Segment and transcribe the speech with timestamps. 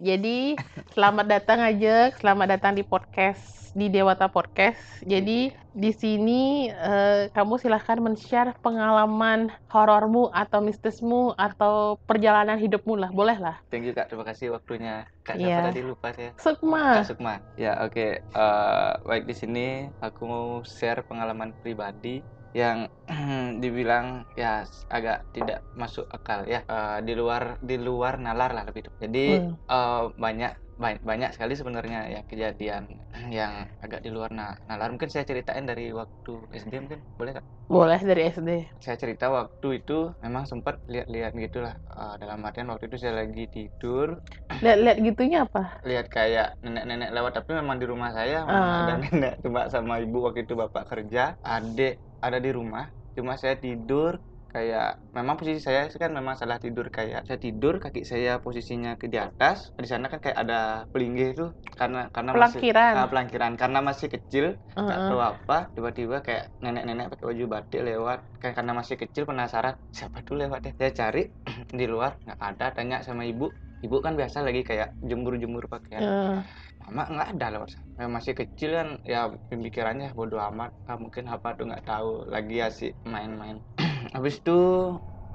[0.00, 0.56] Jadi
[0.96, 4.80] selamat datang aja, selamat datang di podcast di Dewata Podcast.
[5.04, 13.12] Jadi di sini eh, kamu silahkan men-share pengalaman horormu atau mistismu atau perjalanan hidupmu lah,
[13.12, 13.60] boleh lah.
[13.68, 15.04] Thank you kak, terima kasih waktunya.
[15.20, 16.32] Kak siapa tadi lupa saya.
[16.40, 17.04] Sukma.
[17.04, 17.34] Kak Sukma.
[17.60, 18.24] Ya oke.
[18.24, 19.66] Eh, baik di sini
[20.00, 22.78] aku mau share pengalaman pribadi yang
[23.62, 28.82] dibilang ya agak tidak masuk akal ya Eh, di luar di luar nalar lah lebih
[28.86, 28.98] tepat.
[29.06, 29.54] Jadi Hmm.
[29.72, 32.84] eh, banyak banyak, banyak sekali sebenarnya ya kejadian
[33.38, 33.52] yang
[33.84, 34.88] agak di luar na- nalar.
[34.94, 37.44] Mungkin saya ceritain dari waktu SD mungkin boleh kak?
[37.70, 38.50] Boleh dari SD.
[38.84, 43.44] saya cerita waktu itu memang sempat lihat-lihat gitulah Eh, dalam artian waktu itu saya lagi
[43.54, 44.08] tidur
[44.64, 45.62] Lihat-lihat gitunya apa?
[45.88, 48.84] lihat kayak nenek-nenek lewat tapi memang di rumah saya Ah.
[48.84, 51.94] ada nenek cuma sama ibu waktu itu bapak kerja adik
[52.26, 52.84] ada di rumah
[53.16, 54.12] cuma saya tidur
[54.52, 59.06] kayak memang posisi saya kan memang salah tidur kayak saya tidur kaki saya posisinya ke
[59.12, 60.54] di atas di sana kan kayak ada
[60.92, 61.44] pelinggih itu
[61.78, 62.96] karena karena masih Pelangkiran.
[62.96, 64.44] ah, pelangkiran karena masih kecil
[64.84, 65.06] nggak Heeh.
[65.06, 70.18] tahu apa tiba-tiba kayak nenek-nenek pakai baju batik lewat kayak karena masih kecil penasaran siapa
[70.26, 71.20] tuh lewat ya saya cari
[71.78, 73.44] di luar nggak ada tanya sama ibu
[73.84, 76.44] ibu kan biasa lagi kayak jemur-jemur pakaian Eh,
[76.80, 80.72] mama nggak ada lewat sana Ya, masih kecil kan ya pemikirannya bodoh amat.
[80.88, 83.60] Ah, mungkin apa tuh nggak tahu lagi asik main-main.
[84.16, 84.58] Habis itu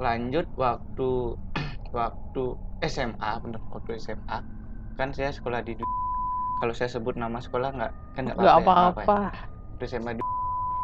[0.02, 1.38] lanjut waktu
[2.00, 2.44] waktu
[2.82, 4.38] SMA bener waktu SMA
[4.98, 5.78] kan saya sekolah di
[6.62, 9.10] kalau saya sebut nama sekolah nggak kan nggak apa-apa ya,
[9.86, 10.24] SMA di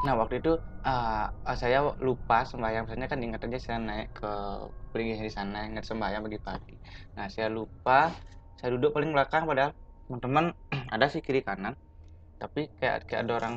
[0.05, 0.51] Nah waktu itu
[0.85, 4.31] ah, saya lupa sembahyang, misalnya kan ingat aja saya naik ke
[4.91, 6.75] peringgi di sana ingat sembahyang pagi pagi.
[7.17, 8.09] Nah saya lupa,
[8.57, 9.71] saya duduk paling belakang padahal
[10.11, 10.45] teman-teman
[10.95, 11.73] ada sih kiri kanan,
[12.41, 13.55] tapi kayak kayak ada orang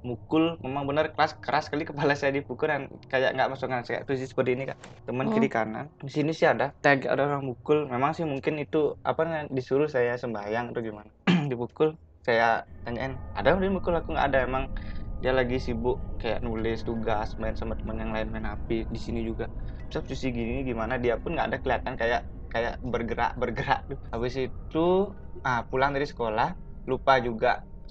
[0.00, 4.04] mukul, memang benar keras keras sekali kepala saya dipukul dan kayak nggak masuk angin kayak
[4.08, 5.32] posisi seperti ini kak, teman Hmm.
[5.34, 5.86] kiri kanan.
[6.00, 10.16] Di sini sih ada, kayak ada orang mukul, memang sih mungkin itu apa disuruh saya
[10.16, 11.10] sembahyang atau gimana,
[11.52, 11.94] dipukul.
[12.26, 14.64] Saya tanyain, ada yang mukul aku nggak ada emang
[15.22, 19.20] dia lagi sibuk kayak nulis tugas main sama teman yang lain main HP di sini
[19.28, 19.44] juga
[19.88, 22.20] terus posisi gini gimana dia pun nggak ada kelihatan kayak
[22.52, 23.78] kayak bergerak bergerak
[24.12, 24.78] habis itu
[25.46, 26.46] ah pulang dari sekolah
[26.90, 27.48] lupa juga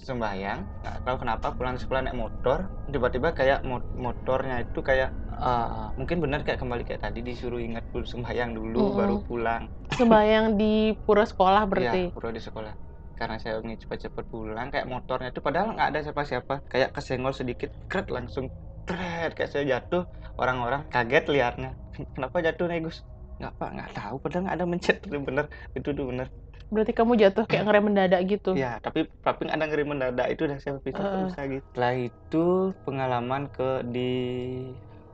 [0.08, 2.58] sembahyang nggak tahu kenapa pulang dari sekolah naik motor
[2.92, 5.08] tiba-tiba kayak mo- motornya itu kayak
[5.44, 8.96] ah, mungkin benar kayak kembali kayak tadi disuruh ingat dulu sembahyang dulu Mm-mm.
[8.98, 9.62] baru pulang
[9.98, 10.72] Sembayang di
[11.04, 12.02] pura sekolah berarti.
[12.12, 12.74] pura di sekolah.
[13.18, 17.70] Karena saya ingin cepat-cepat pulang, kayak motornya itu padahal nggak ada siapa-siapa, kayak kesenggol sedikit,
[17.90, 18.46] kret langsung
[18.86, 20.02] tret kayak saya jatuh.
[20.40, 21.68] Orang-orang kaget liatnya.
[22.14, 22.98] Kenapa jatuh nih Gus?
[23.40, 24.14] Nggak pak, nggak tahu.
[24.20, 26.28] Padahal nggak ada mencet itu bener, itu tuh bener.
[26.70, 28.50] Berarti kamu jatuh kayak ngerem mendadak gitu.
[28.54, 31.22] Ya, tapi tapi nggak ada ngeri mendadak itu udah saya pikir Heeh.
[31.26, 31.64] bisa gitu.
[31.72, 32.44] Setelah itu
[32.86, 34.10] pengalaman ke di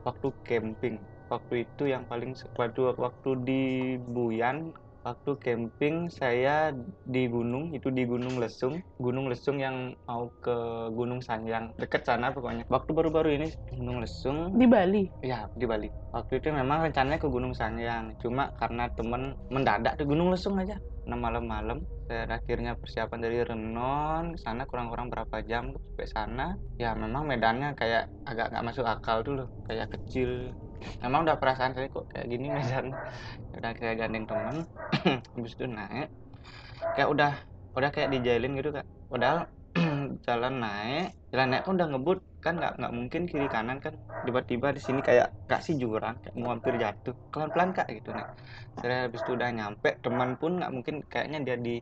[0.05, 0.95] waktu camping.
[1.27, 3.61] Waktu itu yang paling waktu waktu di
[3.99, 4.75] Buyan
[5.07, 6.75] waktu camping saya
[7.07, 8.83] di gunung itu di Gunung Lesung.
[8.99, 12.67] Gunung Lesung yang mau ke Gunung Sanjang deket sana pokoknya.
[12.67, 14.51] Waktu baru-baru ini Gunung Lesung.
[14.59, 15.07] Di Bali.
[15.23, 15.87] ya di Bali.
[16.11, 20.75] Waktu itu memang rencananya ke Gunung Sanjang cuma karena temen mendadak di Gunung Lesung aja.
[21.07, 26.45] Nah malam-malam saya akhirnya persiapan dari Renon ke sana kurang-kurang berapa jam sampai sana.
[26.75, 29.47] Ya memang medannya kayak agak nggak masuk akal dulu.
[29.63, 30.51] Kayak kecil
[31.03, 32.85] memang udah perasaan saya kok kayak gini medan
[33.57, 34.55] udah kayak gandeng temen
[35.35, 36.07] habis itu naik.
[36.95, 37.31] Kayak udah
[37.77, 38.85] udah kayak dijailin gitu kak.
[39.11, 39.39] Padahal
[40.27, 42.19] jalan naik jalan naik kan udah ngebut.
[42.43, 43.93] Kan nggak nggak mungkin kiri kanan kan.
[44.25, 47.15] Tiba-tiba di sini kayak kasih jurang kayak mau hampir jatuh.
[47.31, 48.27] Pelan-pelan kak gitu nih
[48.79, 51.75] saya habis itu udah nyampe teman pun nggak mungkin kayaknya dia di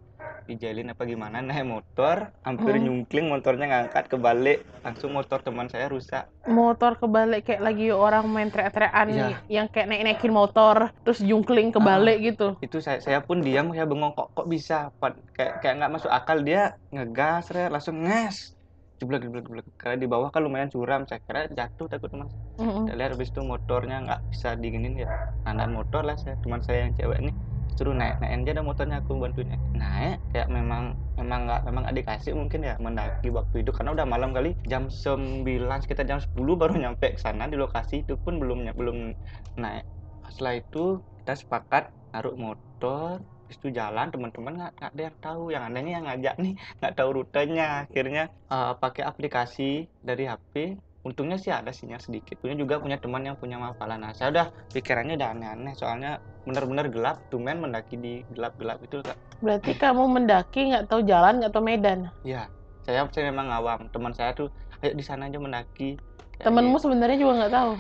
[0.45, 2.83] dijalin apa gimana naik motor hampir Hmm.
[2.83, 4.61] nyungkling motornya ngangkat kebalik.
[4.81, 6.29] Langsung motor teman saya rusak.
[6.45, 9.27] Motor kebalik kayak lagi orang main teriak-teriakan Iya.
[9.51, 12.53] yang kayak naik-naikin motor terus jungkling kebalik gitu.
[12.59, 14.93] itu saya saya pun diam kayak bengong kok kok bisa?
[14.95, 16.37] Pad- kayak kayak nggak masuk akal.
[16.39, 18.53] Dia ngegas Re, langsung nges.
[18.95, 19.65] Jeblok jeblok jeblok.
[19.75, 21.03] Karena di bawah kan lumayan curam.
[21.03, 25.09] Saya kira jatuh takut teman saya lihat habis itu motornya nggak bisa diginin ya.
[25.43, 26.37] Nandan motor lah saya.
[26.39, 27.31] Teman saya yang cewek ini
[27.75, 29.51] suruh naik naik aja ada motornya aku bantuin.
[29.51, 33.71] Naik naik kayak memang memang nggak memang nggak dikasih mungkin ya mendaki waktu itu.
[33.75, 35.45] Karena udah malam kali jam 9
[35.83, 39.13] sekitar jam 10 baru nyampe ke sana di lokasi itu pun belum belum
[39.59, 39.85] naik.
[40.31, 45.43] Setelah itu kita sepakat naruh motor itu jalan teman-teman nggak nggak ada yang tahu.
[45.51, 47.67] Yang adanya yang ngajak nih nggak tahu rutenya.
[47.85, 53.21] Akhirnya eh, pakai aplikasi dari HP untungnya sih ada sinyal sedikit punya juga punya teman
[53.21, 56.17] yang punya hafalan nah saya udah pikirannya udah aneh-aneh soalnya
[56.49, 59.17] benar-benar gelap tumen mendaki di gelap-gelap itu Kak.
[59.41, 62.09] Berarti kamu mendaki nggak tahu jalan nggak tahu medan.
[62.25, 62.49] ya
[62.85, 64.49] saya saya memang awam teman saya tuh
[64.81, 65.97] ayo di sana aja mendaki
[66.37, 66.83] Kayak Temenmu gitu.
[66.89, 67.71] sebenarnya juga nggak tahu.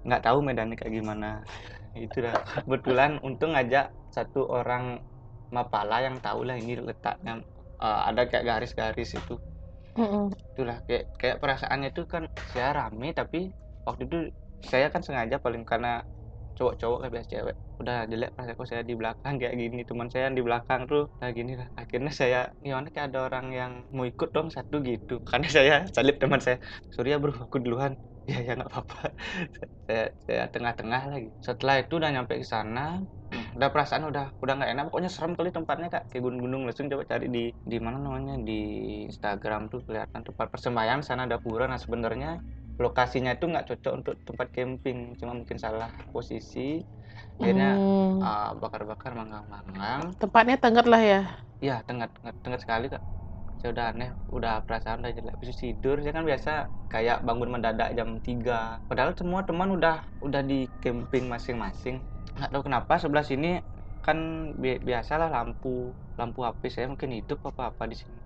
[0.00, 1.30] nggak tahu medannya kayak gimana
[1.96, 2.32] itu dah
[2.64, 5.00] kebetulan untung ngajak satu orang
[5.50, 7.42] Mapala yang tahu lah ini letaknya
[7.82, 9.34] eh, ada kayak garis-garis itu
[10.00, 10.22] Mm-mm.
[10.52, 13.38] itulah kayak kayak perasaannya itu kan saya rame tapi
[13.86, 14.16] waktu itu
[14.70, 15.88] saya kan sengaja paling karena
[16.56, 17.56] cowok-cowok kayak biasa cewek.
[17.80, 21.02] Udah jelek pas aku saya di belakang kayak gini teman saya yang di belakang tuh
[21.18, 21.68] kayak gini lah.
[21.80, 25.12] Akhirnya saya gimana kayak ada orang yang mau ikut dong satu gitu.
[25.30, 26.56] Karena saya salib teman saya
[26.94, 27.94] sorry ya bro aku duluan.
[28.30, 28.98] Ya ya nggak apa-apa.
[29.86, 31.28] Saya saya tengah-tengah lagi.
[31.46, 32.80] Setelah itu udah nyampe ke sana
[33.56, 34.84] udah perasaan udah udah nggak enak.
[34.90, 36.04] Pokoknya serem kali tempatnya kak.
[36.10, 38.34] Kayak gunung-gunung langsung coba cari di di mana namanya?
[38.40, 38.60] Di
[39.10, 41.66] Instagram tuh kelihatan tempat persembahyaan sana ada pura.
[41.66, 42.38] Nah sebenarnya
[42.80, 44.98] lokasinya itu nggak cocok untuk tempat camping.
[45.18, 46.80] Cuma mungkin salah posisi.
[47.40, 48.20] Akhirnya Hmm.
[48.22, 50.12] ah, bakar-bakar manggang-manggang.
[50.20, 51.20] Tempatnya tengget lah ya.
[51.60, 53.02] ya tengah tengah, tengah sekali kak
[53.60, 54.10] saya udah aneh.
[54.32, 55.36] Udah perasaan udah jelek.
[55.38, 56.52] Bisa tidur saya kan biasa
[56.88, 62.00] kayak bangun mendadak jam 3 padahal semua teman udah udah di camping masing-masing.
[62.40, 63.60] Nggak tahu kenapa sebelah sini
[64.00, 68.18] kan bi biasalah lampu lampu HP saya mungkin hidup apa apa di sini.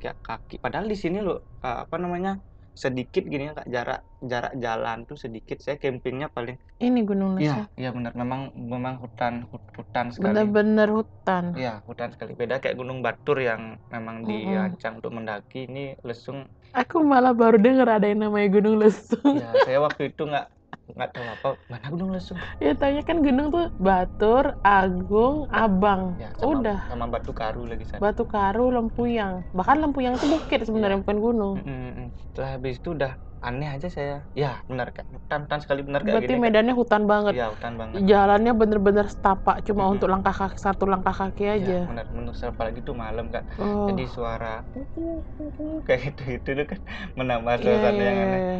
[0.00, 0.56] Kayak kaki.
[0.56, 2.40] Padahal di sini loh ah, apa namanya
[2.84, 3.98] sedikit gini ya kak jarak
[4.30, 7.66] jarak jalan tuh sedikit saya campingnya paling Ini Gunung Lesung.
[7.66, 8.40] iya iya benar memang
[8.72, 11.44] memang hutan hut- hutan sekali Bener-bener hutan.
[11.58, 12.32] Iya, hutan sekali.
[12.40, 13.62] Beda kayak Gunung Batur yang
[13.94, 14.28] memang Mm-mm.
[14.30, 15.58] dirancang untuk mendaki.
[15.68, 16.38] Ini lesung.
[16.80, 19.36] Aku malah baru denger ada yang namanya Gunung Lesung.
[19.40, 20.46] Ya, saya waktu itu nggak
[20.88, 22.38] nggak tahu apa mana Gunung Lesung.
[22.64, 26.16] ya tanya kan gunung tuh Batur, Agung, Abang.
[26.16, 26.78] Ya, sama, Udah.
[26.88, 28.00] sama Batu Karu lagi sana.
[28.00, 29.44] Batu Karu, Lempuyang.
[29.52, 31.54] Bahkan Lempuyang itu bukit sebenarnya bukan gunung.
[31.60, 32.08] Mm, mm, mm.
[32.32, 34.16] Setelah habis itu udah aneh aja saya.
[34.34, 35.04] Ya, benar kan.
[35.12, 36.38] Hutan hutan sekali benar kayak Berarti gini.
[36.40, 36.44] kan.
[36.48, 37.32] medannya hutan banget.
[37.36, 37.98] Iya, hutan banget.
[38.08, 39.94] Jalannya bener-bener setapak cuma Mm-mm.
[39.94, 41.76] untuk langkah kaki satu langkah kaki Iya, aja.
[41.86, 43.44] benar benar apalagi itu malam kan.
[43.60, 43.86] Oh.
[43.92, 44.64] Jadi suara
[45.86, 46.80] kayak gitu itu kan
[47.18, 48.40] menambah suasana iya, yang aneh.
[48.42, 48.58] iya.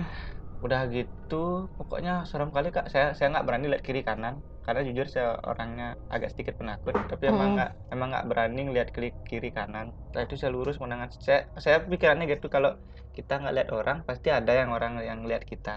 [0.64, 1.34] Udah gitu
[1.78, 2.86] pokoknya serem kali kak.
[2.92, 4.34] Saya saya nggak berani lihat kiri kanan
[4.64, 7.54] karena jujur saya orangnya agak sedikit penakut tapi emang Hmm.
[7.56, 9.86] nggak emang nggak berani lihat kiri kiri kanan.
[10.06, 11.08] Setelah itu saya lurus menangan.
[11.26, 12.70] Saya saya pikirannya gitu kalau
[13.16, 15.70] kita nggak lihat orang pasti ada yang orang yang lihat kita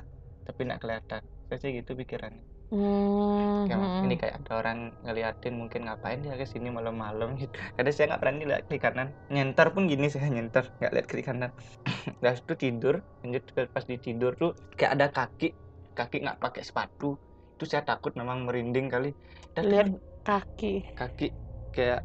[0.48, 1.22] tapi nggak kelihatan.
[1.48, 4.04] Saya sih gitu pikirannya Hmm, Kayak, hmm.
[4.08, 7.52] ini kayak ada orang ngeliatin mungkin ngapain dia ke sini malam-malam gitu.
[7.76, 9.08] Kadang saya nggak berani lihat kiri kanan.
[9.28, 11.52] Nyenter pun gini saya nyenter nggak lihat kiri kanan.
[12.24, 13.44] Udah itu tidur lanjut
[13.76, 15.48] pas di tidur tuh kayak ada kaki
[15.92, 17.20] kaki nggak pakai sepatu.
[17.60, 19.12] Itu saya takut memang merinding kali.
[19.52, 20.74] Dan Lihat temen- kaki.
[20.96, 21.28] kaki
[21.76, 22.02] kayak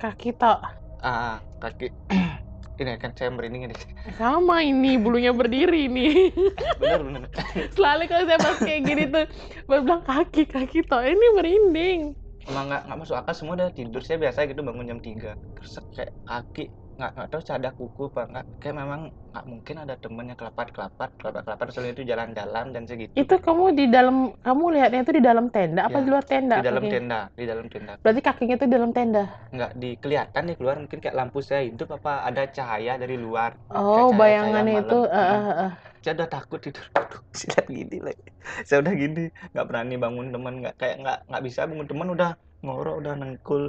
[0.00, 0.58] Kaki tok.
[1.04, 1.92] ah kaki
[2.74, 3.74] ini kan saya merinding ini
[4.18, 6.34] Sama ini bulunya berdiri nih.
[6.82, 7.22] bener bener
[7.74, 9.24] Selalu kalau saya pas kayak gini tuh
[9.64, 12.00] baru bilang kaki kaki tok ini merinding.
[12.44, 15.72] emang nggak nggak masuk akal semua udah tidur saya biasa gitu bangun jam 3 terus
[15.96, 16.68] kayak kaki
[16.98, 19.00] nggak nggak tahu ada kuku apa nggak kayak memang
[19.30, 23.34] nggak mungkin ada temen yang kelapat kelapat kelapat kelapat soalnya itu jalan-jalan dan segitu Itu
[23.46, 26.54] kamu di dalam kamu lihatnya itu di dalam tenda apa Ya, di luar tenda?
[26.54, 26.92] di dalam kakinya?
[26.92, 29.22] tenda di dalam tenda Berarti kakinya itu di dalam tenda.
[29.54, 33.50] nggak di kelihatan nih keluar mungkin kayak lampu saya hidup apa ada cahaya dari luar
[33.70, 34.82] Oh, cahaya-cahaya bayangannya malam.
[34.82, 35.70] itu eh, eh, eh.
[36.02, 36.84] saya udah takut tidur
[37.38, 38.24] saya gini lagi
[38.66, 39.20] saya udah gini
[39.52, 42.30] nggak berani bangun teman nggak kayak nggak nggak bisa bangun teman udah
[42.64, 43.62] ngorok udah nengkul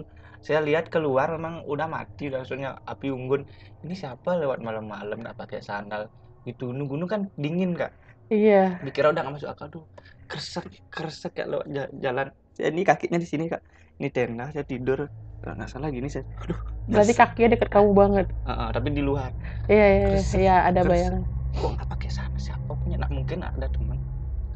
[0.45, 3.49] saya lihat keluar memang udah mati maksudnya api unggun.
[3.81, 6.05] Ini siapa lewat malam-malam nggak pakai sandal?
[6.45, 7.89] Gitu gunung-gunung kan dingin kak.
[8.25, 8.81] Iya.
[8.81, 9.83] dikira udah nggak masuk akal tuh
[10.25, 12.27] kresek kresek kayak lewat ja- jalan.
[12.53, 13.61] Saya ini kakinya di sini kak.
[13.97, 15.09] Ini tenda saya tidur.
[15.45, 16.57] Nggak salah gini saya aduh
[16.89, 17.21] Berarti nyesek.
[17.21, 18.25] kakinya deket kamu banget.
[18.45, 19.29] Ah, ah, tapi di luar.
[19.65, 21.21] Iya, iya, iya, Kresek, iya, ada bayangan.
[21.53, 22.37] kok nggak pakai sana?
[22.37, 22.97] Siapa punya?
[23.01, 23.97] Nak mungkin ada teman.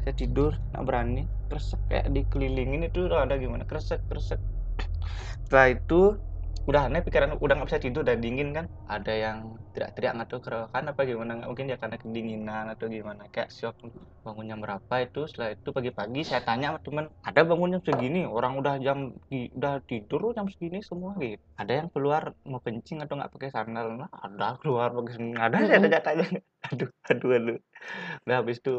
[0.02, 1.22] Saya tidur nggak berani.
[1.50, 3.66] Kresek kayak dikelilingin itu ada gimana?
[3.66, 4.38] Kresek kresek
[5.46, 6.00] setelah itu
[6.68, 8.66] udah aneh pikiran udah nggak bisa tidur udah dingin kan?
[8.86, 9.36] Ada yang
[9.74, 11.30] teriak-teriak atau kerokan apa gimana?
[11.40, 13.22] Nggak mungkin ya karena kedinginan atau gimana.
[13.34, 13.74] Kayak shock
[14.24, 18.20] bangun jam berapa itu setelah itu pagi-pagi saya tanya sama teman ada bangun jam segini?
[18.36, 18.98] Orang udah jam
[19.58, 21.42] udah tidur jam segini semua gitu.
[21.60, 23.86] Ada yang keluar mau kencing atau nggak pakai sandal?
[24.00, 25.40] Nah, ada keluar pakai sandal.
[25.48, 25.94] Ada saya Mm-mm.
[26.06, 26.24] tanya
[26.70, 27.58] aduh aduh aduh.
[28.26, 28.70] Udah habis itu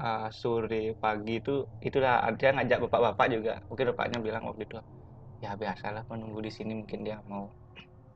[0.00, 1.50] ah, sore pagi itu
[1.88, 3.52] itulah ada yang ngajak bapak-bapak juga.
[3.68, 4.76] Mungkin bapaknya bilang waktu itu
[5.44, 7.52] ya biasalah menunggu di sini mungkin dia mau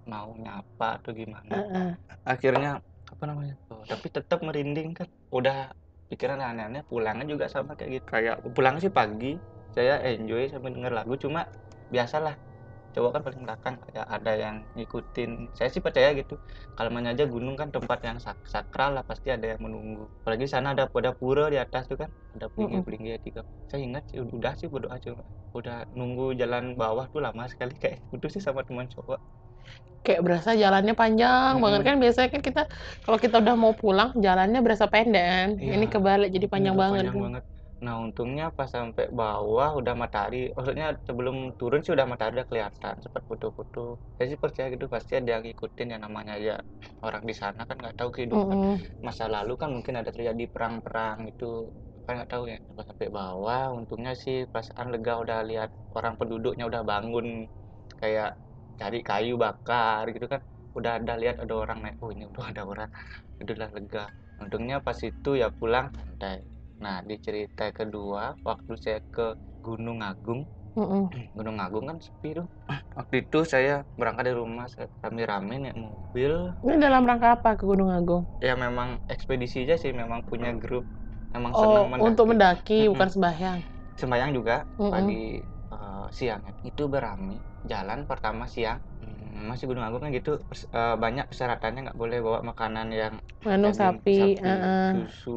[0.08, 1.52] mau nyapa atau gimana.
[1.52, 1.90] Heeh.
[2.24, 5.08] akhirnya apa namanya oh, tapi tetap merinding kan.
[5.28, 5.76] Udah
[6.08, 8.06] pikiran aneh-aneh pulangnya juga sama kayak gitu.
[8.08, 9.36] Kayak pulang sih pagi
[9.76, 11.44] saya enjoy sambil denger lagu cuma
[11.92, 12.34] biasalah
[12.98, 15.54] cowok kan paling belakang kayak ada yang ngikutin.
[15.54, 16.34] Saya sih percaya gitu.
[16.74, 20.10] Kalau mana aja gunung kan tempat yang sak sakral lah pasti ada yang menunggu.
[20.26, 24.06] Apalagi sana ada ada pura di atas tuh kan ada pelinggih pelinggih tiga saya ingat
[24.14, 25.26] sih udah sih berdoa cuma
[25.58, 29.18] udah nunggu jalan bawah tuh lama sekali kayak itu sih sama teman cowok
[29.98, 32.62] Kayak berasa jalannya panjang banget kan biasanya kan kita
[33.04, 35.48] kalau kita udah mau pulang jalannya berasa pendek kan.
[35.60, 35.74] Iya.
[35.76, 37.12] Ini kebalik jadi panjang banget.
[37.12, 37.42] panjang banget
[37.84, 40.36] nah untungnya pas sampai bawah udah matahari.
[40.56, 43.78] Maksudnya sebelum turun sih udah matahari udah kelihatan sempat foto-foto
[44.16, 46.54] saya sih percaya gitu pasti ada yang ngikutin yang namanya ya
[47.06, 48.98] orang di sana kan nggak tahu kehidupan Mm-mm.
[49.06, 51.44] masa lalu kan mungkin ada terjadi perang-perang gitu.
[52.04, 56.64] Kan nggak tahu ya pas sampai bawah untungnya sih perasaan lega udah lihat orang penduduknya
[56.70, 57.26] udah bangun
[58.00, 58.28] kayak
[58.80, 60.40] cari kayu bakar gitu kan.
[60.78, 62.90] Udah ada lihat ada orang naik oh ini udah ada orang.
[63.40, 64.04] Itu udah lega.
[64.42, 66.36] Untungnya pas itu ya pulang santai
[66.84, 69.22] nah di cerita kedua waktu saya ke
[69.64, 70.40] Gunung Agung
[70.76, 71.12] Mm-mm.
[71.36, 72.46] Gunung Agung kan sepi tuh
[72.98, 76.32] waktu itu saya berangkat dari rumah saya rame-rame naik mobil
[76.64, 78.22] Ini dalam rangka apa ke Gunung Agung?
[78.46, 80.84] ya memang ekspedisi aja sih memang punya grup
[81.34, 82.88] memang Oh, senang mendaki untuk mendaki, Mm-mm.
[82.92, 83.58] bukan sembahyang.
[84.00, 84.92] sembayang juga Mm-mm.
[84.92, 85.40] pagi
[85.72, 87.34] eh, siang itu berami
[87.70, 88.78] jalan pertama siang
[89.50, 93.74] masih Gunung Agung kan gitu pers- eh, banyak persyaratannya nggak boleh bawa makanan yang Mengandung
[93.74, 94.18] daging sapi.
[94.46, 94.92] heeh.
[94.92, 95.30] susu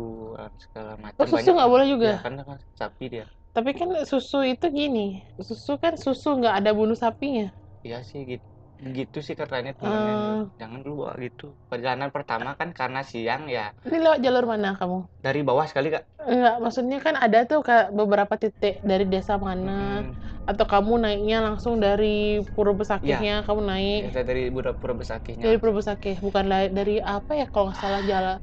[0.64, 2.08] segala macam Oh, susu nggak boleh juga?
[2.10, 5.08] ya kan kan sapi dia Tapi kan susu itu gini,
[5.48, 7.52] susu kan susu nggak ada bunuh sapinya.
[7.86, 8.48] iya sih gitu
[8.82, 9.78] gitu sih katanya Eh.
[9.78, 10.16] temennya
[10.62, 11.46] jangan dulu bawa gitu.
[11.70, 13.72] Perjalanan pertama kan karena siang ya.
[13.86, 14.98] Ini lewat jalur mana kamu?
[15.22, 16.04] dari bawah sekali kak.
[16.22, 20.14] Enggak, maksudnya kan ada tuh kayak beberapa titik dari desa mana, Hmm,
[20.50, 24.00] atau kamu naiknya langsung dari Pura Besakihnya, kamu naik.
[24.18, 25.44] Ya, dari Pura Besakihnya.
[25.46, 28.38] Dari Pura Besakih, bukan dari apa ya kalau nggak salah jalan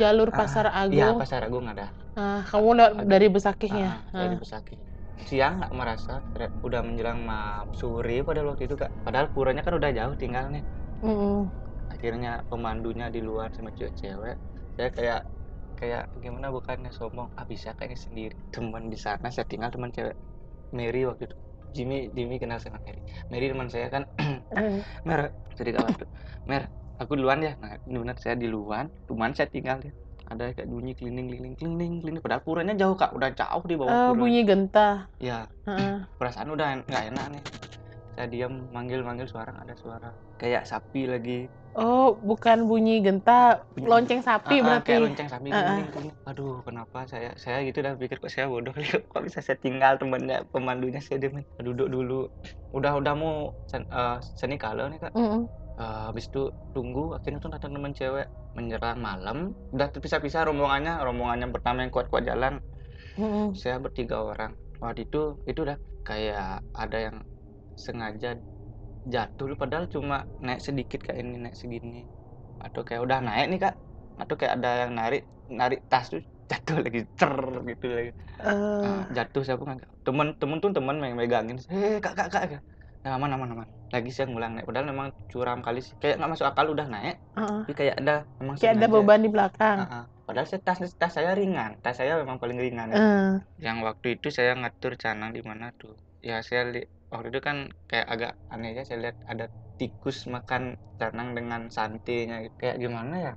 [0.00, 1.18] jalur Ah, Pasar iya Agung.
[1.20, 1.86] Pasar Agung ada.
[2.16, 3.88] Nah, kamu lewat dari Besakihnya.
[3.92, 4.78] Ah, dari Nah, Besakih.
[5.28, 6.12] Siang nggak merasa,
[6.66, 8.90] udah menjelang ma- sore pada waktu itu kak.
[9.04, 10.60] Padahal puranya kan udah jauh tinggalnya.
[11.02, 11.50] mm-mm.
[11.92, 14.36] Akhirnya pemandunya di luar sama cewek-cewek.
[14.76, 15.20] Saya kayak
[15.78, 18.36] kayak gimana bukannya sombong, ah bisa kayaknya sendiri.
[18.54, 20.16] Teman di sana saya tinggal teman cewek
[20.78, 21.36] Mary waktu itu.
[21.76, 23.00] Jimmy Jimmy kenal sama Mary.
[23.32, 24.04] Mary teman saya kan
[24.56, 25.20] Eh, Mer,
[25.58, 26.08] jadi kawan tuh.
[26.50, 26.62] Mer,
[27.00, 27.52] aku duluan ya.
[27.62, 29.92] Nah, ini benar saya di luar, cuman saya tinggal ya.
[30.26, 32.22] Ada kayak bunyi keliling keliling keliling keliling.
[32.22, 34.18] Padahal puranya jauh kak, udah jauh di bawah pura.
[34.18, 35.06] bunyi genta.
[35.22, 36.02] Ya, Heeh.
[36.18, 37.42] perasaan udah nggak enak nih
[38.16, 40.08] saya diam manggil manggil suara ada suara.
[40.40, 41.44] Kayak sapi lagi.
[41.76, 44.96] Oh, bukan bunyi genta, Bunyi- lonceng sapi ah, berarti.
[44.96, 46.16] kayak lonceng sapi keliling, keliling.
[46.24, 48.72] aduh kenapa saya saya gitu dah pikir kok saya bodoh.
[49.12, 52.32] Kok bisa saya tinggal temennya pemandunya saya diemin duduk dulu.
[52.72, 55.12] Udah udah mau sen, eh, seni kalau nih kak.
[55.12, 55.44] Mm-mm.
[55.76, 58.24] Eh, habis itu tunggu akhirnya tuh datang teman cewek
[58.56, 59.52] menjelang malam.
[59.76, 62.64] Udah terpisah-pisah rombongannya rombongan yang pertama yang kuat-kuat jalan.
[63.20, 63.52] Mm-mm.
[63.52, 64.56] saya bertiga orang.
[64.80, 67.16] Waktu itu itu udah kayak ada yang
[67.84, 68.28] sengaja
[69.14, 70.16] jatuh padahal cuma
[70.46, 71.98] naik sedikit kayak ini naik segini.
[72.64, 73.74] Atau kayak udah naik nih kak.
[74.22, 75.22] Atau kayak ada yang narik
[75.60, 77.34] narik tas tuh jatuh lagi cer
[77.70, 78.10] gitu lagi.
[78.42, 78.54] Eh,
[78.84, 82.58] Nah, jatuh siapa kan temen temen tuh temen yang megangin eh kak kak kak ya
[83.16, 83.68] aman aman aman.
[83.94, 85.94] Lagi saya ngulang naik padahal memang curam kali sih.
[86.02, 87.60] Kayak nggak masuk akal udah naik heeh.
[87.66, 89.78] tapi kayak ada memang Kayak ada beban di belakang.
[89.82, 90.04] Ah, ah.
[90.26, 91.70] padahal saya tas tas saya ringan.
[91.84, 92.98] Tas saya memang paling ringan ya.
[92.98, 93.32] Eh,
[93.66, 95.94] yang waktu itu saya ngatur canang di mana tuh.
[96.28, 97.56] Ya saya li- waktu itu kan
[97.90, 99.44] kayak agak aneh aja saya lihat ada
[99.80, 100.62] tikus makan
[101.00, 102.54] canang dengan santenya gitu.
[102.62, 103.32] kayak gimana ya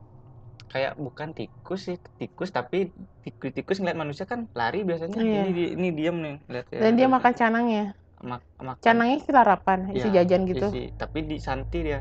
[0.72, 2.78] kayak bukan tikus sih tikus tapi
[3.24, 5.40] tikus tikus ngeliat manusia kan lari biasanya Iya.
[5.52, 7.84] ini ini diam nih lihat ya, Dan dia makan canangnya.
[8.30, 10.68] mak- makan Canangnya kelarapan, isi Ya, jajan gitu.
[10.70, 12.00] isi- tapi di santi dia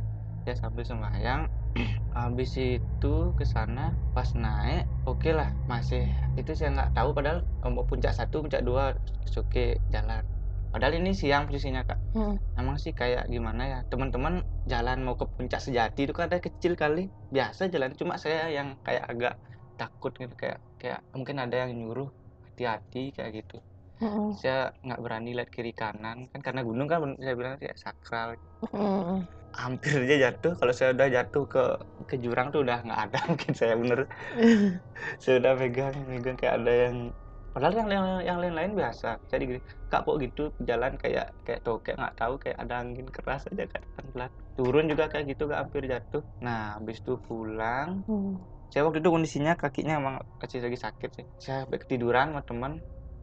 [0.49, 1.41] ya sambil sembahyang
[2.19, 3.81] habis itu ke sana
[4.15, 6.03] pas naik oke lah masih
[6.41, 7.39] itu saya nggak tahu padahal
[7.77, 8.85] mau puncak satu puncak dua
[9.41, 10.23] oke jalan
[10.73, 12.39] padahal ini siang posisinya kak Mm.
[12.61, 14.35] emang sih kayak gimana ya teman-teman
[14.73, 17.01] jalan mau ke puncak sejati itu kan ada kecil kali
[17.35, 19.33] biasa jalan cuma saya yang kayak agak
[19.79, 22.09] takut gitu kayak kayak mungkin ada yang nyuruh
[22.47, 23.55] hati-hati kayak gitu
[24.01, 24.39] Mm-mm.
[24.41, 28.29] saya nggak berani lihat kiri kanan kan karena gunung kan saya bilang kayak sakral
[28.63, 29.29] Mm-mm.
[29.63, 31.61] hampir aja jatuh kalau saya udah jatuh ke
[32.09, 34.01] ke jurang tuh udah nggak ada mungkin saya bener
[35.23, 36.97] saya udah pegang pegang kayak ada yang
[37.53, 41.97] padahal yang yang, yang lain-lain biasa saya digini kak kok gitu jalan kayak kayak tokek
[41.97, 45.87] nggak tahu kayak ada angin keras aja kan pelan turun juga kayak gitu gak hampir
[45.87, 46.23] jatuh.
[46.43, 48.03] Nah habis itu pulang.
[48.11, 48.35] Mm.
[48.69, 51.27] saya waktu itu kondisinya kakinya emang masih lagi sakit sih.
[51.41, 52.73] Saya ketiduran sama teman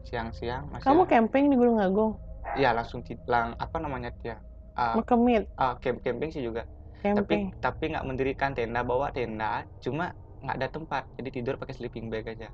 [0.02, 2.18] siang-siang masih Kamu camping di Gunung Agung?
[2.56, 4.40] ya langsung lang apa namanya dia?
[4.74, 6.66] Mekemit, ah, camp camping sih juga.
[6.98, 7.42] Tapi camping.
[7.62, 10.10] tapi nggak mendirikan tenda bawa tenda cuma
[10.42, 11.02] nggak ada tempat.
[11.14, 12.50] Jadi tidur pakai sleeping bag aja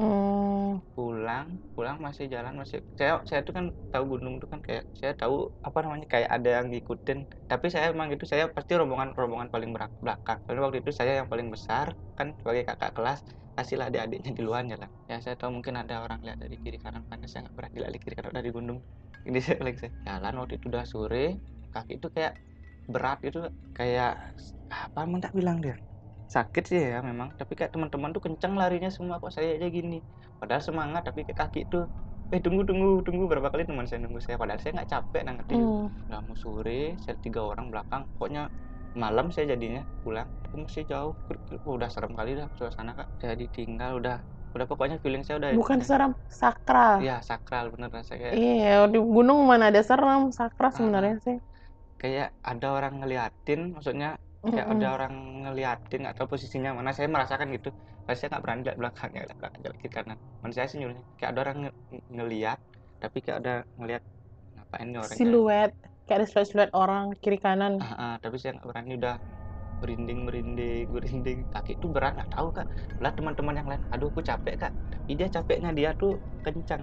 [0.00, 0.80] Hmm.
[0.96, 1.46] pulang
[1.76, 5.34] pulang masih jalan masih saya saya tuh kan tahu gunung tuh kan kayak saya tahu
[5.66, 7.18] apa namanya kayak ada yang ngikutin.
[7.50, 9.70] Tapi saya emang gitu saya pasti rombongan rombongan paling
[10.04, 10.38] belakang.
[10.44, 11.86] Soalnya waktu itu saya yang paling besar
[12.18, 13.18] kan sebagai kakak kelas
[13.56, 14.90] kasihlah adik-adiknya di luar jalan.
[15.10, 17.92] Ya saya tahu mungkin ada orang lihat dari kiri kanan karena saya nggak pernah dilihat
[18.04, 18.78] kiri kanan dari gunung.
[19.28, 21.24] Ini saya lagi saya jalan waktu itu udah sore
[21.74, 22.32] kaki itu kayak
[22.92, 23.38] berat gitu
[23.76, 24.10] kayak
[24.72, 25.76] apa emang tak bilang dia
[26.32, 27.36] sakit sih ya memang.
[27.36, 30.00] Tapi kayak teman-teman tuh kencang larinya semua kok saya aja gini.
[30.40, 31.84] Padahal semangat tapi kayak kaki tuh
[32.32, 33.28] eh tunggu tunggu tunggu.
[33.28, 34.40] Berapa kali teman saya nunggu saya.
[34.40, 35.86] Padahal saya nggak capek nah ngerti Hmm.
[36.08, 38.08] udah mau sore saya tiga orang belakang.
[38.16, 38.48] Pokoknya
[38.96, 40.28] malam saya jadinya pulang.
[40.48, 41.12] Tapi masih jauh.
[41.68, 43.08] Oh, udah serem kali dah suasana kak.
[43.20, 44.16] Saya ditinggal udah
[44.52, 47.00] udah pokoknya feeling saya udah Bukan serem, sakral.
[47.00, 50.76] ya sakral bener kayak Iya, di gunung mana ada serem, sakral Ah.
[50.76, 51.38] sebenarnya sih.
[51.96, 54.18] kayak ada orang ngeliatin maksudnya
[54.52, 54.72] kayak Mm-mm.
[54.74, 57.68] ada orang ngeliatin atau posisinya mana saya merasakan gitu.
[58.04, 61.30] Tapi saya nggak berani lihat belakangnya belakang lihat kiri kanan mana saya sih nyuruhnya kayak
[61.32, 61.76] ada orang nge-
[62.16, 62.58] ngeliat
[63.02, 64.02] tapi kayak ada ngeliat
[64.54, 65.70] ngapain nih orang Siluet,
[66.04, 67.74] kayak ada siluet-siluet orang kiri kanan.
[67.82, 69.14] ah, ah, tapi saya nggak berani udah
[69.80, 71.38] merinding merinding merinding.
[71.52, 72.66] Kaki itu berat nggak tahu kak.
[73.02, 74.72] Lah teman-teman yang lain aduh aku capek kak.
[74.92, 76.10] Tapi dia capeknya dia tuh
[76.44, 76.82] kencang.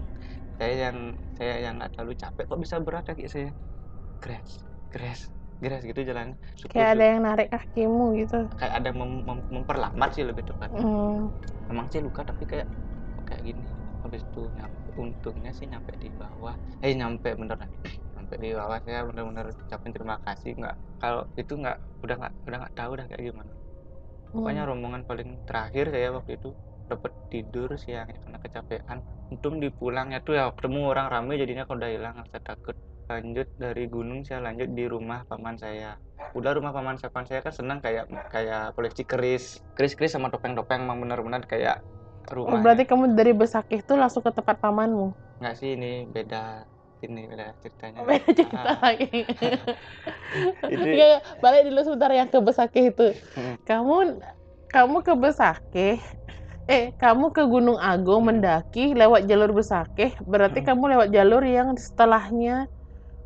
[0.58, 0.98] Saya yang
[1.38, 3.50] saya yang nggak terlalu capek kok bisa berat kaki saya?
[4.24, 4.51] Gres
[4.94, 5.22] gres
[5.63, 8.36] gres gitu jalannya Syukur- Kayak ada yang narik kakimu gitu.
[8.60, 11.30] kayak ada mem- mem- memperlambat sih lebih tepat Hmm.
[11.72, 12.68] emang sih luka tapi kayak
[13.28, 13.63] kayak gini.
[14.00, 16.56] Habis itu nyampe untungnya sih nyampe di bawah.
[16.84, 17.70] Eh nyampe beneran
[18.16, 18.78] nyampe di bawah.
[18.86, 20.51] Saya bener-bener ucapin terima kasih.
[20.60, 23.51] Nggak kalau itu nggak udah nggak udah nggak tahu dah kayak gimana.
[24.32, 24.70] Pokoknya Hmm.
[24.72, 26.50] rombongan paling terakhir saya waktu itu
[26.89, 28.98] dapat tidur siangnya karena kecapean.
[29.30, 32.75] Untung di pulangnya tuh ya ketemu orang rame jadinya kalau udah hilang saya takut
[33.10, 35.98] lanjut dari gunung saya lanjut di rumah paman saya
[36.32, 40.30] udah rumah paman saya paman saya kan senang kayak kayak koleksi keris keris keris sama
[40.30, 41.82] topeng topeng emang benar-benar kayak
[42.30, 45.18] Oh, rumah berarti kamu dari Besakih tuh langsung ke tempat pamanmu.
[45.42, 46.62] nggak sih ini beda
[47.01, 49.25] ini beda ceritanya Beda cerita Ah, lagi.
[50.70, 53.08] itu Iya, balik dulu sebentar yang ke Besakih itu.
[53.34, 53.56] Mm.
[53.66, 53.96] Kamu
[54.70, 55.98] kamu ke Besakih,
[56.68, 60.68] eh kamu ke Gunung Agung mendaki lewat jalur Besakih, berarti Mm.
[60.70, 62.70] kamu lewat jalur yang setelahnya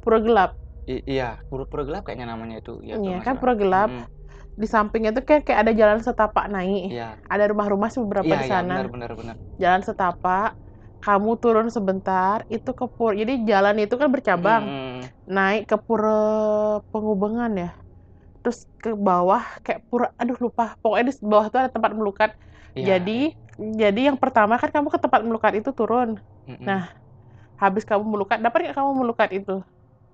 [0.04, 0.52] Pura Gelap.
[0.94, 3.90] i- iya pura-pura gelap kayaknya namanya itu ya Iya, kan Pura Gelap.
[3.90, 4.04] Mm,
[4.62, 6.82] Di sampingnya tuh kayak kayak ada jalan setapak naik.
[6.90, 8.74] iya Ada rumah-rumah sih beberapa iya di iya sana.
[8.74, 10.46] benar benar benar Jalan setapak,
[11.04, 13.14] kamu turun sebentar, itu ke Pura.
[13.22, 14.64] Jadi jalan itu kan bercabang.
[14.66, 16.10] Mm, naik ke pura
[16.92, 17.68] pengubengan ya
[18.42, 22.30] terus ke bawah kayak pura aduh lupa pokoknya di bawah tuh ada tempat melukat
[22.76, 23.12] iya, jadi
[23.82, 26.10] jadi yang pertama kan kamu ke tempat melukat itu turun
[26.48, 26.68] mm-mm.
[26.68, 26.82] nah,
[27.64, 29.52] habis kamu melukat dapat nggak kamu melukat itu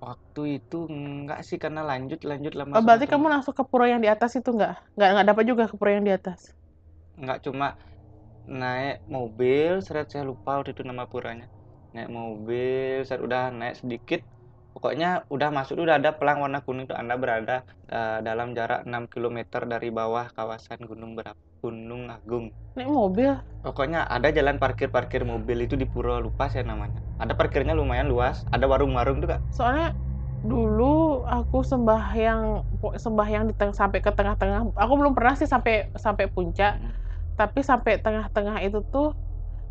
[0.00, 4.00] waktu itu enggak sih karena lanjut lanjut lama oh, berarti kamu langsung ke pura yang
[4.00, 6.40] di atas itu nggak nggak nggak dapat juga ke pura yang di atas?
[7.20, 7.76] Nggak cuma
[8.48, 11.46] naik mobil seret saya lupa waktu itu nama puranya
[11.94, 14.20] naik mobil seret udah naik sedikit
[14.72, 19.12] pokoknya udah masuk udah ada pelang warna kuning itu anda berada eh, dalam jarak 6
[19.12, 22.48] km dari bawah kawasan gunung berapa Gunung Agung.
[22.72, 23.36] Naik mobil?
[23.60, 27.04] Pokoknya ada jalan parkir parkir mobil itu di Pura lupa saya namanya.
[27.20, 29.44] Ada parkirnya lumayan luas ada warung-warung kak.
[29.52, 29.92] Soalnya
[30.40, 32.64] dulu aku sembahyang
[32.96, 34.72] sembahyang di tengah sampai ke tengah-tengah.
[34.72, 36.80] Aku belum pernah sih sampai sampai puncak.
[36.80, 36.96] Hmm.
[37.40, 39.16] tapi sampai tengah-tengah itu tuh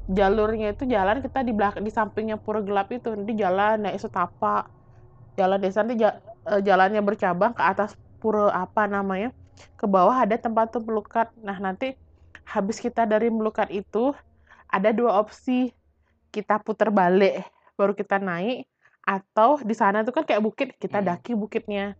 [0.09, 4.65] jalurnya itu jalan kita di belakang di sampingnya pura gelap itu nanti jalan naik setapak
[5.37, 9.33] jalan desa nanti eh, jalannya bercabang ke atas pura apa namanya?
[9.75, 11.29] Ke bawah ada tempat tuh melukat.
[11.43, 11.93] Nah nanti
[12.47, 14.15] habis kita dari melukat itu
[14.69, 15.73] ada dua opsi.
[16.29, 18.67] Kita putar balik baru kita naik
[19.07, 21.07] atau di sana tuh kan kayak bukit kita Hmm.
[21.15, 21.97] daki bukitnya.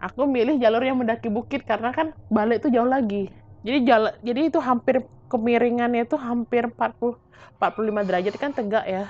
[0.00, 3.32] Aku milih jalur yang mendaki bukit karena kan balik tuh jauh lagi.
[3.64, 7.16] Jadi jalan jadi itu hampir kemiringannya itu hampir 40
[7.60, 9.04] 45 derajat kan tegak ya.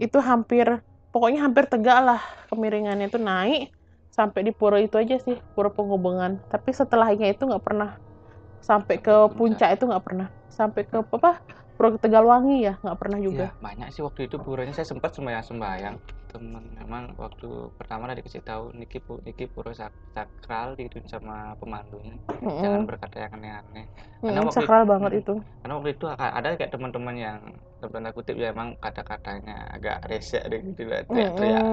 [0.00, 2.20] Itu hampir pokoknya hampir tegak lah
[2.50, 3.70] kemiringannya itu naik
[4.10, 7.98] sampai di pura itu aja sih pura penghubungan tapi setelahnya itu nggak pernah.
[8.60, 9.72] Sampai ke Puncak.
[9.72, 10.28] itu nggak pernah.
[10.52, 11.40] Sampai ke apa
[11.80, 12.74] pura Tegalwangi ya?
[12.84, 13.44] Nggak pernah juga.
[13.48, 15.96] Iya, banyak sih waktu itu puranya saya sempat sembahyang sembahyang
[16.28, 21.56] temen memang waktu pertama udah dikasih tahu Niki pu Niki pura sak- sakral digituin sama
[21.56, 22.20] pemandunya.
[22.28, 22.60] Mm-mm.
[22.60, 23.84] jangan berkata yang aneh-aneh.
[23.88, 25.34] Mm-mm, karena waktu sakral itu- banget mm, itu.
[25.64, 27.38] Karena waktu itu ada kayak teman-teman yang
[27.80, 31.64] tanda kutip ya emang kata-katanya agak resek deh gitu lah teriak-teriak.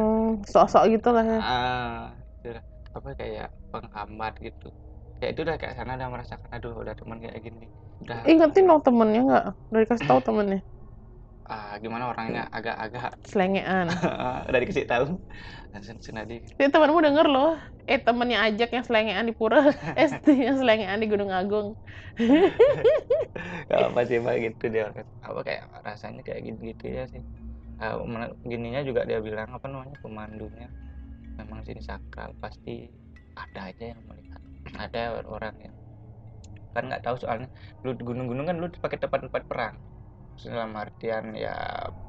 [0.47, 1.39] Sok-sok gitu lah ya.
[1.43, 2.03] Ah
[2.39, 2.63] gitu lah.
[2.97, 4.73] apa kayak penghambat gitu
[5.19, 7.65] kayak itu udah kayak sana udah merasakan aduh udah teman kayak gini.
[8.03, 9.45] Udah ingetin dong temennya nggak?
[9.73, 10.59] Dari kasih tahu temennya?
[11.47, 12.41] Ah, gimana orangnya?
[12.51, 13.11] Agak-agak.
[13.23, 13.87] Selengean.
[14.51, 15.05] Udah dikasih tahu.
[15.71, 17.49] Langsung senadi Jadi temanmu denger loh,
[17.87, 19.57] eh temennya ajak yang selengean di pura,
[19.99, 20.07] eh
[20.47, 21.67] yang selengean di Gunung Agung.
[23.71, 24.85] Gak apa sih pak gitu dia.
[25.27, 27.21] Apa kayak rasanya kayak gitu gitu ya sih.
[28.13, 30.67] Men- gininya juga dia bilang apa namanya pemandunya.
[31.39, 32.71] Memang sini sakral pasti
[33.43, 34.41] ada aja yang melihat
[34.83, 34.99] ada
[35.35, 35.75] orang yang
[36.73, 37.47] kan nggak tahu soalnya
[37.83, 39.75] lu di gunung-gunung kan lu dipakai tempat-tempat perang
[40.53, 41.51] dalam artian ya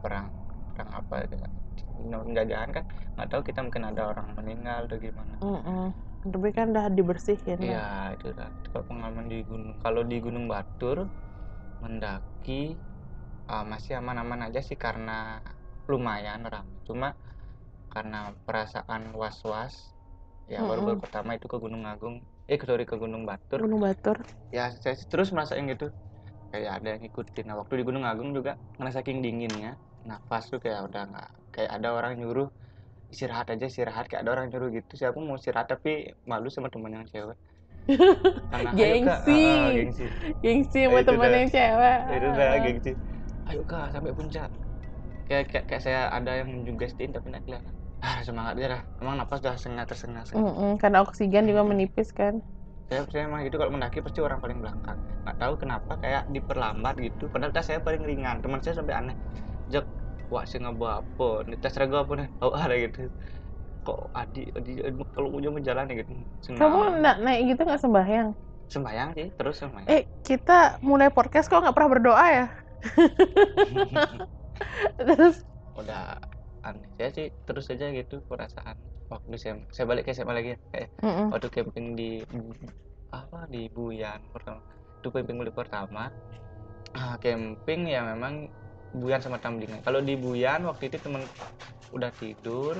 [0.02, 0.26] perang
[0.72, 1.34] perang apa gitu
[2.26, 5.86] penjajahan kan nggak tahu kita mungkin ada orang meninggal atau gimana Mm-mm.
[6.32, 7.60] Tapi kan udah dibersihin.
[7.62, 7.62] kan?
[7.62, 7.76] Iya,
[8.14, 8.48] itu dah.
[8.70, 9.72] Kalau pengalaman di gunung.
[9.84, 10.98] Kalau di Gunung Batur
[11.82, 12.52] mendaki
[13.52, 15.12] ah, masih aman-aman aja sih karena
[15.90, 16.78] lumayan ramai.
[16.88, 17.06] Cuma
[17.94, 18.16] karena
[18.46, 19.74] perasaan was-was
[20.54, 21.02] ya baru Mm-mm.
[21.04, 22.16] pertama itu ke Gunung Agung
[22.48, 23.60] eh sorry ke Gunung Batur.
[23.60, 24.24] Gunung Batur.
[24.48, 25.92] ya saya sih terus merasain gitu.
[26.48, 27.44] Kayak ada yang ngikutin.
[27.44, 29.76] Nah waktu di Gunung Agung juga karena saking dinginnya
[30.08, 32.48] nafas tuh kayak udah nggak kayak ada orang nyuruh
[33.12, 34.08] istirahat aja istirahat.
[34.08, 37.36] Kayak ada orang nyuruh gitu sih aku mau istirahat tapi malu sama teman yang cewek.
[38.48, 39.20] Karena ayo kak.
[39.28, 39.44] Gengsi.
[39.44, 40.04] Ah, gengsi.
[40.40, 41.98] Gengsi sama teman yang cewek.
[42.16, 42.60] itu udah Ah.
[42.64, 42.92] gengsi.
[43.48, 44.50] Ayo kak sampai puncak.
[45.28, 47.74] Kayak kayak, kayak saya ada yang menjugestiin tapi nggak kelihatan
[48.06, 52.08] ah semangat aja dah emang nafas udah sengah tersengah sengah Mm-mm, karena oksigen juga menipis
[52.18, 52.34] kan.
[52.88, 54.98] saya saya emang gitu kalau mendaki pasti orang paling belakang.
[55.22, 57.22] Nggak tahu kenapa kayak diperlambat gitu.
[57.32, 59.14] Padahal tas saya paling ringan teman saya sampai aneh.
[59.72, 59.84] Jek
[60.32, 62.28] wah sih nggak apa nih tas rego apa nih?
[62.44, 62.98] Oh ada gitu.
[63.86, 64.70] Kok adi adi
[65.16, 66.12] kalau punya menjalani gitu.
[66.46, 66.60] Senang.
[66.60, 68.28] Kamu na- naik gitu nggak sembahyang?
[68.72, 70.52] sembayang sih terus sembayang Eh, kita
[70.84, 72.44] mulai podcast kok nggak pernah berdoa ya?
[74.98, 75.44] Terus,
[75.78, 76.18] udah
[76.62, 78.76] aneh saya sih terus aja gitu perasaan
[79.08, 81.26] waktu saya saya balik ke SMA lagi ya kayak mm-mm.
[81.30, 82.10] waktu camping di
[83.08, 84.60] apa di Buyan pertama
[84.98, 86.02] itu camping kali pertama
[86.92, 88.48] ah, camping ya memang
[88.90, 91.24] Buyan sama Tamlingan kalau di Buyan waktu itu temen
[91.88, 92.76] udah tidur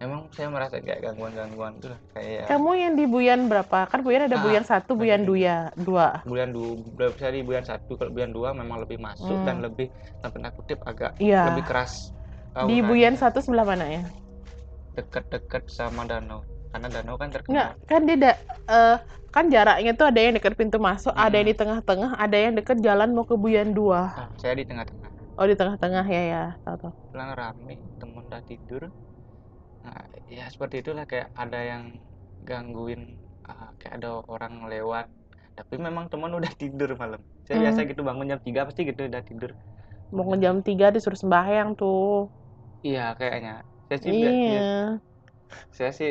[0.00, 2.00] emang saya merasa kayak gangguan-gangguan tuh lah.
[2.16, 3.84] kayak kamu yang di Buyan berapa?
[3.84, 6.24] Kan Buyan ada Ah, Buyan satu, Buyan dua, dua.
[6.24, 9.44] bulan dua bisa di bulan satu kalau bulan dua memang lebih masuk Hmm.
[9.44, 9.92] dan lebih
[10.24, 11.52] tanda kutip agak Iya.
[11.52, 12.16] lebih keras
[12.58, 12.86] Di auranya.
[12.86, 14.02] Buyan satu sebelah mana ya?
[14.96, 18.30] dekat-dekat sama danau karena danau kan terkenal Enggak, kan dia da,
[18.70, 18.94] eh,
[19.34, 21.50] kan jaraknya tuh ada yang dekat pintu masuk, ada yang Hmm.
[21.50, 24.00] di tengah-tengah, ada yang dekat jalan mau ke Buyan dua.
[24.20, 26.92] Ah, saya di tengah-tengah Oh di tengah-tengah ya ya, tahu tahu.
[27.10, 28.82] pulang rame temen udah tidur
[29.84, 30.02] nah,
[30.36, 31.84] ya seperti itulah kayak ada yang
[32.48, 33.02] gangguin
[33.50, 35.06] ah, kayak ada orang lewat
[35.58, 37.62] tapi memang teman udah tidur malam saya Hmm.
[37.64, 39.50] biasa gitu bangun jam 3 pasti gitu udah tidur
[40.14, 42.30] Mau ke jam 3 disuruh sembahyang tuh.
[42.82, 43.54] Iya kayaknya.
[43.86, 44.62] Saya sih iya, Iya.
[45.70, 46.10] saya sih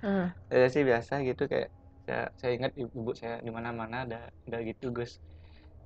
[0.00, 0.32] Ah.
[0.48, 1.68] saya sih biasa gitu kayak
[2.08, 5.20] saya, saya ingat ibu, ibu saya di mana-mana ada ada gitu Gus.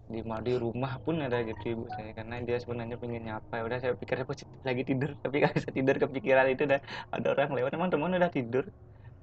[0.05, 3.59] Di mau di rumah pun ada gitu ibu saya karena dia sebenarnya pengen nyapa.
[3.59, 6.81] Ya udah saya pikir saya positif lagi tidur tapi nggak bisa tidur kepikiran itu udah
[7.11, 7.70] ada orang lewat.
[7.75, 8.64] Emang teman udah tidur?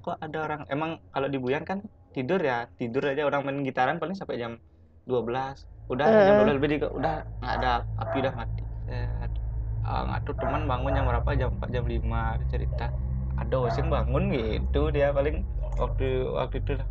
[0.02, 0.62] Kok ada orang?
[0.68, 1.80] Emang kalau di Buyan kan
[2.12, 3.24] tidur ya tidur aja.
[3.24, 4.60] Orang main gitaran paling sampai jam
[5.06, 5.56] 12
[5.88, 6.40] udah jam Eh.
[6.44, 8.62] 12 lebih di- udah nggak ada api udah mati.
[8.84, 9.08] Saya
[9.86, 12.86] ah, nggak tahu teman bangun jam berapa jam 4 jam 5 dia cerita
[13.40, 15.42] ada oseng bangun gitu dia paling
[15.80, 16.88] waktu waktu itu lah.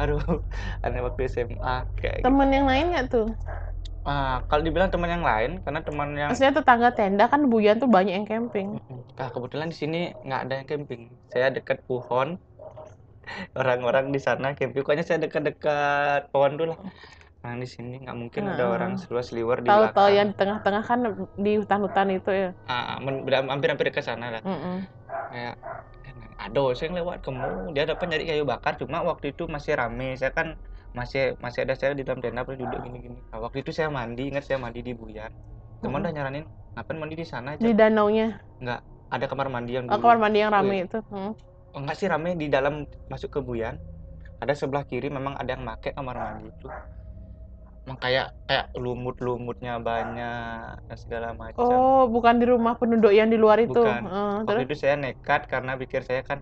[0.00, 0.20] aduh
[0.84, 2.26] aneh waktu SMA kayak gitu.
[2.26, 3.28] Temen yang lain nggak tuh?
[4.08, 7.90] ah kalau dibilang teman yang lain karena teman yang Maksudnya tetangga tenda kan Buyan tuh
[7.90, 8.80] banyak yang camping.
[9.20, 11.02] Nah, kebetulan di sini nggak ada yang camping.
[11.28, 12.40] Saya dekat pohon.
[13.60, 14.80] Orang-orang di sana camping.
[14.80, 16.80] Pokoknya saya dekat-dekat pohon dulu lah.
[17.40, 18.74] Nah, di sini nggak mungkin ada Nah.
[18.76, 20.12] orang seluas liwer di Tahu-tahu belakang.
[20.12, 20.98] yang di tengah-tengah kan
[21.40, 22.50] di hutan-hutan itu ya.
[22.68, 24.42] Ah, hampir-hampir ke sana lah.
[24.44, 24.84] Mm-mm.
[25.32, 25.56] Kayak
[26.36, 27.72] ada yang lewat kamu.
[27.72, 28.76] Dia dapat nyari kayu bakar.
[28.76, 30.20] Cuma waktu itu masih rame.
[30.20, 30.60] Saya kan
[30.92, 33.16] masih masih ada saya di dalam tenda pernah duduk gini-gini.
[33.32, 34.28] Nah, waktu itu saya mandi.
[34.28, 35.32] Ingat saya mandi di Buyan.
[35.80, 36.04] Teman Mm-mm.
[36.04, 36.44] udah nyaranin,
[36.76, 37.64] ngapain mandi di sana aja?
[37.64, 38.36] Di danaunya.
[39.10, 40.04] Ada kamar mandi yang Oh, dulu.
[40.04, 41.00] kamar mandi yang rame itu.
[41.08, 41.32] Hmm.
[41.72, 43.80] Oh, enggak sih rame di dalam masuk ke Buyan.
[44.38, 46.68] Ada sebelah kiri memang ada yang make kamar mandi itu.
[47.88, 51.64] Emang kayak kayak lumut-lumutnya banyak segala macam.
[51.64, 53.72] Oh, bukan di rumah penduduk yang di luar itu.
[53.72, 54.00] Bukan.
[54.04, 54.62] Eh, waktu terus?
[54.68, 56.38] itu saya nekat karena pikir saya kan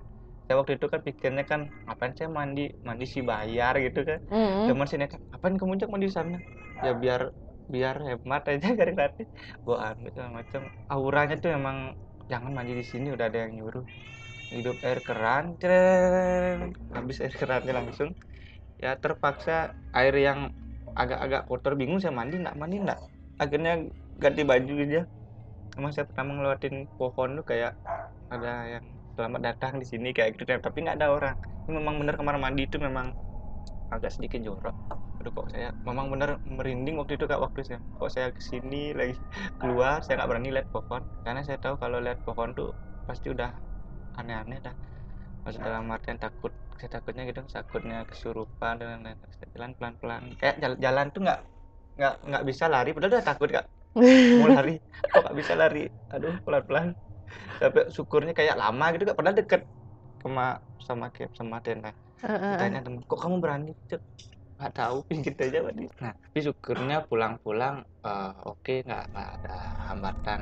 [0.48, 4.64] saya waktu itu kan pikirnya kan ngapain saya mandi mandi sih bayar gitu kan Mm-mm.
[4.64, 6.40] teman sih nekat ngapain kamu jak mandi di sana
[6.80, 7.20] ya biar
[7.68, 9.28] biar hemat aja kan gratis
[9.60, 11.92] gua ambil segala macam auranya tuh emang
[12.32, 13.84] jangan mandi di sini udah ada yang nyuruh
[14.56, 18.16] hidup air keran ceren habis air kerannya langsung
[18.80, 20.48] ya terpaksa air yang
[20.98, 23.00] agak-agak kotor bingung saya mandi nggak mandi nggak.
[23.38, 23.72] Akhirnya
[24.18, 25.02] ganti baju aja
[25.78, 27.78] emang saya pernah ngelewatin pohon tuh kayak
[28.34, 28.84] ada yang
[29.14, 31.36] selamat datang di sini kayak gitu tapi nggak ada orang.
[31.66, 33.14] Ini memang bener kamar mandi itu memang
[33.94, 34.74] agak sedikit jorok.
[35.22, 38.92] Aduh kok saya memang bener merinding waktu itu kak waktu saya kok saya ke sini
[38.92, 39.14] lagi
[39.62, 41.02] keluar saya nggak berani lihat pohon.
[41.22, 42.74] Karena saya tahu kalau lihat pohon tuh
[43.06, 43.54] pasti udah
[44.18, 44.74] aneh-aneh dah
[45.48, 49.16] maksud dalam artian takut saya takutnya gitu takutnya kesurupan dan lain-lain.
[49.56, 51.40] Jalan pelan-pelan kayak jalan, jalan tuh nggak
[51.98, 53.64] nggak nggak bisa lari padahal udah takut kak.
[53.96, 54.76] Mau lari
[55.08, 55.84] kok nggak bisa lari?
[56.12, 56.86] Aduh pelan-pelan.
[57.58, 59.16] Sampai syukurnya kayak lama gitu kak.
[59.16, 59.62] Padahal deket
[60.20, 62.56] sama sama camp sama tenda Eh, eh, eh.
[62.58, 63.70] tanya temen kok kamu berani?
[63.86, 64.02] Cek,
[64.58, 65.72] nggak tahu pinggir aja Pak.
[66.02, 69.56] nah tapi syukurnya pulang-pulang eh, oke nggak nggak ada
[69.90, 70.40] hambatan.